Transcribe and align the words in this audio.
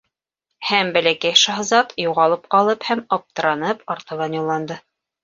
Һәм 0.67 0.87
Бәләкәй 0.95 1.35
шаһзат, 1.41 1.93
юғалып 2.03 2.47
ҡалып 2.55 2.87
һәм 2.89 3.05
аптыранып, 3.19 3.85
артабан 3.97 4.39
юлланды. 4.39 4.79